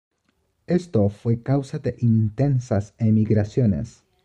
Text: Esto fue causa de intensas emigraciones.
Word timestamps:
Esto 0.65 1.09
fue 1.09 1.43
causa 1.43 1.77
de 1.77 1.93
intensas 1.99 2.95
emigraciones. 2.97 4.03